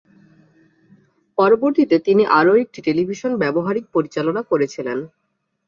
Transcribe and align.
পরবর্তীতে 1.37 1.95
তিনি 2.07 2.23
আরও 2.39 2.53
একটি 2.63 2.79
টেলিভিশন 2.87 3.31
ধারাবাহিক 3.41 3.85
পরিচালনা 3.95 4.41
করেছিলেন। 4.51 4.97